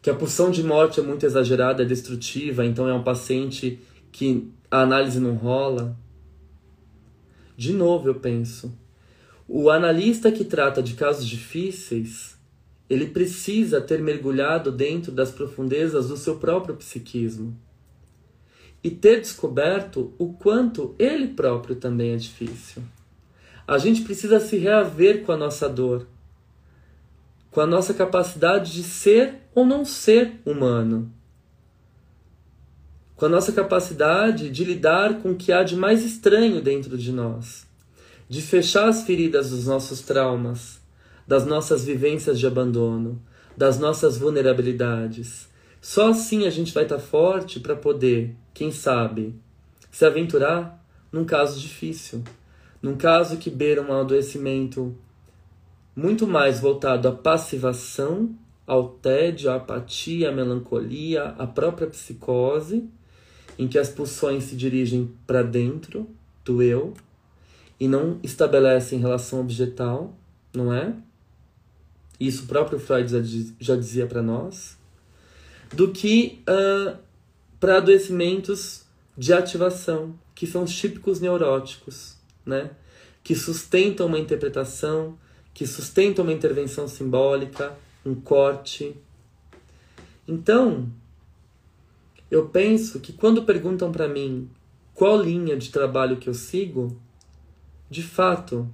[0.00, 3.78] que a pulsão de morte é muito exagerada, é destrutiva, então é um paciente
[4.10, 5.94] que a análise não rola.
[7.56, 8.76] De novo, eu penso,
[9.48, 12.36] o analista que trata de casos difíceis,
[12.88, 17.56] ele precisa ter mergulhado dentro das profundezas do seu próprio psiquismo
[18.82, 22.82] e ter descoberto o quanto ele próprio também é difícil.
[23.66, 26.06] A gente precisa se reaver com a nossa dor
[27.56, 31.10] com a nossa capacidade de ser ou não ser humano,
[33.16, 37.10] com a nossa capacidade de lidar com o que há de mais estranho dentro de
[37.10, 37.66] nós,
[38.28, 40.78] de fechar as feridas dos nossos traumas,
[41.26, 43.20] das nossas vivências de abandono,
[43.56, 45.48] das nossas vulnerabilidades.
[45.80, 49.34] Só assim a gente vai estar forte para poder, quem sabe,
[49.90, 52.22] se aventurar num caso difícil,
[52.82, 54.94] num caso que beira um adoecimento
[55.94, 58.36] muito mais voltado à passivação,
[58.66, 62.86] ao tédio, à apatia, à melancolia, à própria psicose,
[63.58, 66.08] em que as pulsões se dirigem para dentro
[66.44, 66.94] do eu
[67.78, 70.14] e não estabelecem relação objetal,
[70.54, 70.94] não é?
[72.18, 73.08] Isso o próprio Freud
[73.60, 74.76] já dizia para nós,
[75.72, 76.96] do que uh,
[77.60, 78.84] para adoecimentos
[79.16, 82.70] de ativação, que são os típicos neuróticos, né?
[83.26, 85.18] que sustentam uma interpretação,
[85.52, 88.94] que sustenta uma intervenção simbólica, um corte.
[90.28, 90.88] Então,
[92.30, 94.50] eu penso que quando perguntam para mim
[94.94, 97.00] qual linha de trabalho que eu sigo,
[97.88, 98.68] de fato,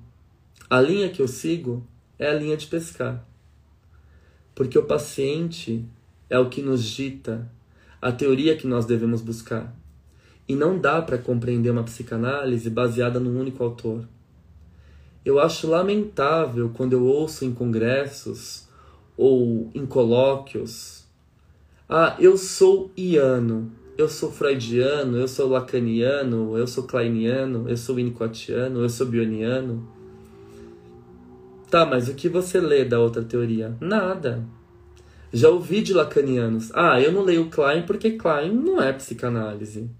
[0.70, 1.86] a linha que eu sigo
[2.18, 3.26] é a linha de pescar.
[4.55, 5.84] Porque o paciente
[6.30, 7.50] é o que nos dita
[8.00, 9.74] a teoria que nós devemos buscar.
[10.48, 14.09] E não dá para compreender uma psicanálise baseada num único autor.
[15.24, 18.66] Eu acho lamentável quando eu ouço em congressos
[19.16, 21.01] ou em colóquios:
[21.95, 27.97] Ah, eu sou iano, eu sou freudiano, eu sou lacaniano, eu sou kleiniano, eu sou
[27.97, 29.86] winnicottiano, eu sou bioniano.
[31.70, 33.76] Tá, mas o que você lê da outra teoria?
[33.78, 34.43] Nada.
[35.34, 36.70] Já ouvi de lacanianos.
[36.72, 39.90] Ah, eu não leio Klein porque Klein não é psicanálise.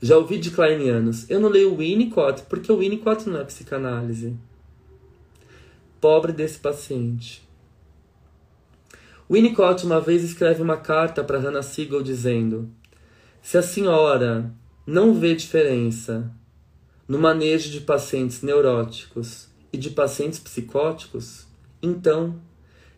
[0.00, 1.28] Já ouvi de Kleinianos.
[1.28, 4.36] Eu não leio Winnicott porque o Winnicott não é psicanálise.
[6.00, 7.49] Pobre desse paciente.
[9.30, 12.68] Winnicott uma vez escreve uma carta para Hannah Siegel dizendo:
[13.40, 14.52] Se a senhora
[14.84, 16.28] não vê diferença
[17.06, 21.46] no manejo de pacientes neuróticos e de pacientes psicóticos,
[21.80, 22.40] então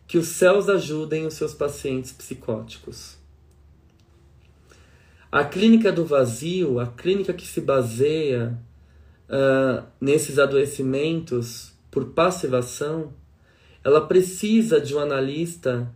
[0.07, 3.15] que os céus ajudem os seus pacientes psicóticos.
[5.31, 8.59] A clínica do vazio, a clínica que se baseia
[9.29, 13.13] uh, nesses adoecimentos por passivação,
[13.83, 15.91] ela precisa de um analista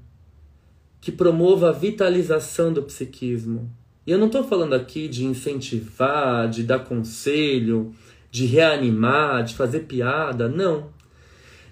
[1.07, 3.71] que promova a vitalização do psiquismo.
[4.05, 7.95] E eu não estou falando aqui de incentivar, de dar conselho,
[8.29, 10.89] de reanimar, de fazer piada, não.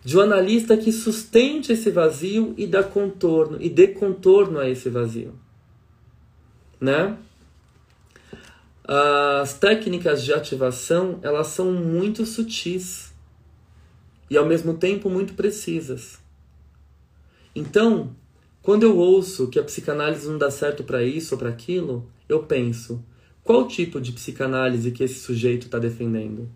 [0.06, 4.88] de um analista que sustente esse vazio e dá contorno e dê contorno a esse
[4.88, 5.34] vazio,
[6.80, 7.18] né?
[8.88, 13.12] As técnicas de ativação, elas são muito sutis
[14.30, 16.20] e ao mesmo tempo muito precisas.
[17.56, 18.16] Então,
[18.66, 22.42] quando eu ouço que a psicanálise não dá certo para isso ou para aquilo, eu
[22.46, 23.06] penso:
[23.44, 26.50] qual tipo de psicanálise que esse sujeito está defendendo?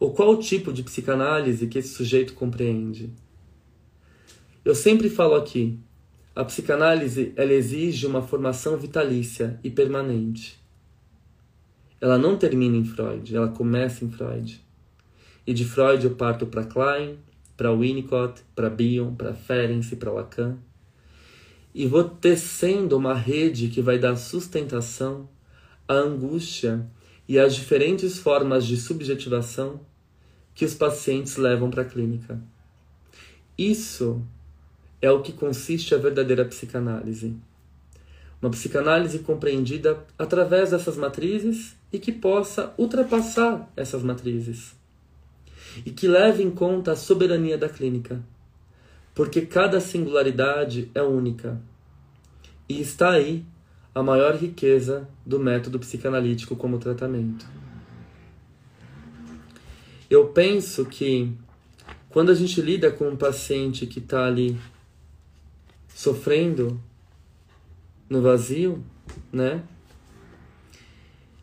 [0.00, 3.08] Ou qual tipo de psicanálise que esse sujeito compreende?
[4.64, 5.78] Eu sempre falo aqui,
[6.34, 10.60] a psicanálise ela exige uma formação vitalícia e permanente.
[12.00, 14.60] Ela não termina em Freud, ela começa em Freud.
[15.46, 17.16] E de Freud eu parto para Klein,
[17.56, 20.58] para Winnicott, para Bion, para Ferenczi, para Lacan.
[21.74, 25.28] E vou tecendo uma rede que vai dar sustentação
[25.88, 26.86] à angústia
[27.28, 29.80] e às diferentes formas de subjetivação
[30.54, 32.40] que os pacientes levam para a clínica.
[33.58, 34.22] Isso
[35.02, 37.36] é o que consiste a verdadeira psicanálise.
[38.40, 44.74] Uma psicanálise compreendida através dessas matrizes e que possa ultrapassar essas matrizes.
[45.84, 48.22] E que leve em conta a soberania da clínica,
[49.14, 51.60] porque cada singularidade é única.
[52.68, 53.44] E está aí
[53.94, 57.46] a maior riqueza do método psicanalítico como tratamento.
[60.10, 61.32] Eu penso que
[62.08, 64.58] quando a gente lida com um paciente que está ali
[65.88, 66.80] sofrendo
[68.08, 68.84] no vazio,
[69.32, 69.62] né?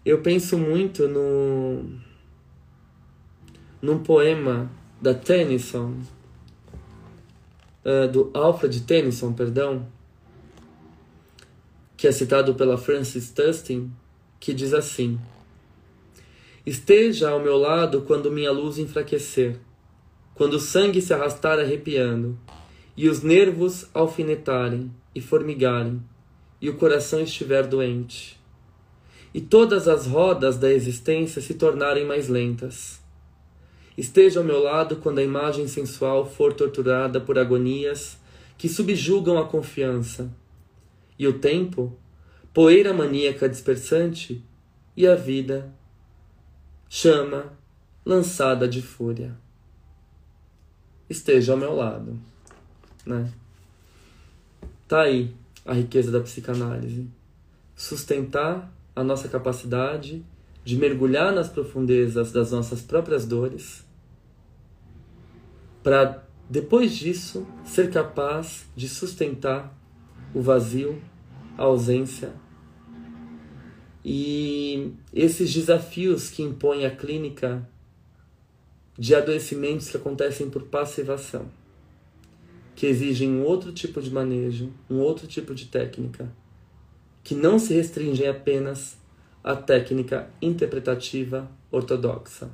[0.05, 1.99] Eu penso muito no
[3.81, 4.69] num poema
[5.01, 5.95] da Tennyson,
[7.85, 9.87] uh, do Alfred Tennyson, perdão,
[11.97, 13.91] que é citado pela Frances Tustin,
[14.39, 15.19] que diz assim:
[16.65, 19.59] Esteja ao meu lado quando minha luz enfraquecer,
[20.35, 22.37] quando o sangue se arrastar arrepiando,
[22.95, 26.01] e os nervos alfinetarem e formigarem,
[26.61, 28.39] e o coração estiver doente,
[29.33, 33.00] e todas as rodas da existência se tornarem mais lentas.
[33.97, 38.17] Esteja ao meu lado quando a imagem sensual for torturada por agonias
[38.57, 40.31] que subjugam a confiança,
[41.17, 41.97] e o tempo,
[42.53, 44.43] poeira maníaca dispersante,
[44.95, 45.73] e a vida
[46.87, 47.57] chama
[48.05, 49.35] lançada de fúria.
[51.09, 52.19] Esteja ao meu lado,
[53.05, 53.31] né?
[54.87, 55.33] Tá aí
[55.65, 57.07] a riqueza da psicanálise.
[57.75, 60.23] Sustentar a nossa capacidade
[60.63, 63.85] de mergulhar nas profundezas das nossas próprias dores,
[65.83, 69.75] para depois disso ser capaz de sustentar
[70.33, 71.01] o vazio,
[71.57, 72.33] a ausência.
[74.03, 77.67] E esses desafios que impõe a clínica
[78.97, 81.45] de adoecimentos que acontecem por passivação,
[82.75, 86.31] que exigem um outro tipo de manejo, um outro tipo de técnica,
[87.23, 88.97] que não se restringem apenas
[89.43, 92.49] à técnica interpretativa ortodoxa.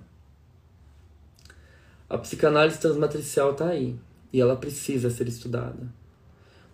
[2.09, 3.95] A psicanálise transmatricial está aí
[4.31, 5.87] e ela precisa ser estudada.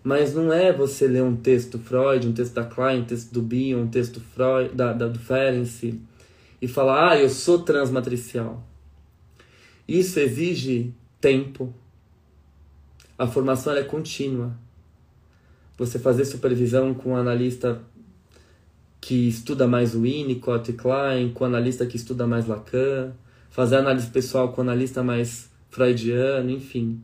[0.03, 3.41] Mas não é você ler um texto Freud, um texto da Klein, um texto do
[3.41, 5.99] Bion, um texto Freud, da, da, do Ferenczi
[6.61, 8.63] e falar, ah, eu sou transmatricial.
[9.87, 11.73] Isso exige tempo.
[13.17, 14.53] A formação é contínua.
[15.77, 17.81] Você fazer supervisão com um analista
[19.05, 23.13] que estuda mais o Winnicott e Klein, com um analista que estuda mais Lacan,
[23.49, 27.01] fazer análise pessoal com um analista mais freudiano, enfim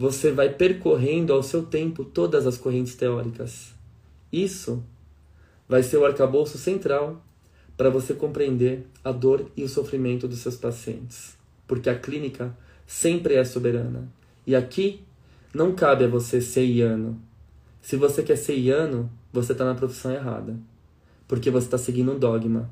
[0.00, 3.74] você vai percorrendo ao seu tempo todas as correntes teóricas.
[4.32, 4.82] Isso
[5.68, 7.22] vai ser o arcabouço central
[7.76, 11.36] para você compreender a dor e o sofrimento dos seus pacientes,
[11.66, 14.10] porque a clínica sempre é soberana.
[14.46, 15.04] E aqui
[15.52, 17.20] não cabe a você ser iano.
[17.82, 20.58] Se você quer ser iano, você está na profissão errada,
[21.30, 22.68] porque você está seguindo um dogma.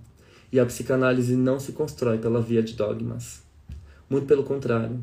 [0.51, 3.41] E a psicanálise não se constrói pela via de dogmas.
[4.11, 4.99] Muito pelo contrário.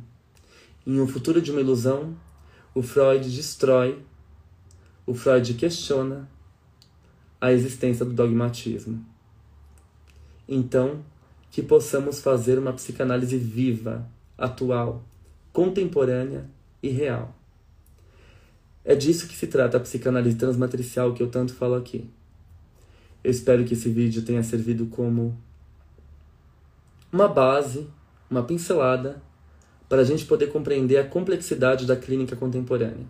[0.86, 2.18] Em um futuro de uma ilusão,
[2.74, 4.03] o Freud destrói,
[5.06, 6.30] o Freud questiona
[7.39, 9.06] a existência do dogmatismo.
[10.49, 10.99] Então,
[11.49, 14.06] que possamos fazer uma psicanálise viva,
[14.38, 15.01] atual,
[15.53, 16.49] contemporânea
[16.84, 17.34] e real.
[18.84, 22.10] É disso que se trata a psicanálise transmatricial que eu tanto falo aqui.
[23.26, 25.36] Eu espero que esse vídeo tenha servido como
[27.11, 27.88] uma base,
[28.30, 29.19] uma pincelada
[29.89, 33.07] para a gente poder compreender a complexidade da clínica contemporânea.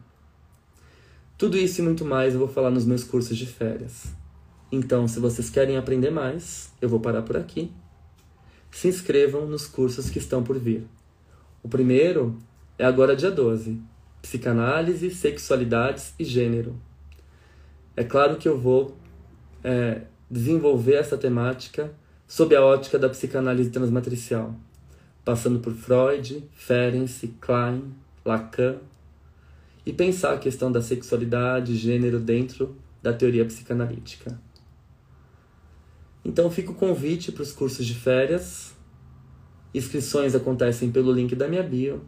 [1.37, 4.05] Tudo isso e muito mais eu vou falar nos meus cursos de férias.
[4.71, 7.69] Então, se vocês querem aprender mais, eu vou parar por aqui.
[8.71, 10.87] Se inscrevam nos cursos que estão por vir.
[11.61, 12.39] O primeiro
[12.79, 13.81] é agora dia 12.
[14.21, 16.79] Psicanálise, sexualidades e gênero.
[17.97, 18.95] É claro que eu vou
[19.65, 21.91] é, desenvolver essa temática
[22.27, 24.55] sob a ótica da psicanálise transmatricial,
[25.23, 27.91] passando por Freud, Ferenczi, Klein,
[28.23, 28.77] Lacan,
[29.83, 34.39] e pensar a questão da sexualidade e gênero dentro da teoria psicanalítica.
[36.23, 38.73] Então fica o convite para os cursos de férias.
[39.73, 42.03] Inscrições acontecem pelo link da minha bio.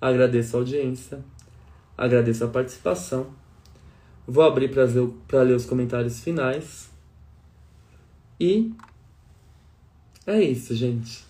[0.00, 1.18] Agradeço a audiência,
[1.96, 3.26] agradeço a participação.
[4.26, 6.90] Vou abrir para ler os comentários finais.
[8.40, 8.72] E
[10.26, 11.24] é isso, gente.